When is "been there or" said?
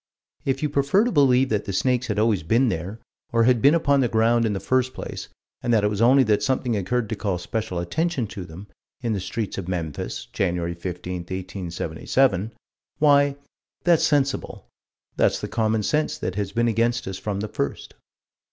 2.41-3.43